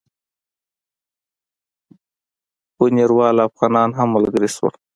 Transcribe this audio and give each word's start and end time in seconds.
بُنیروال 2.77 3.37
افغانان 3.47 3.89
هم 3.99 4.07
ملګري 4.15 4.49
شول. 4.55 4.73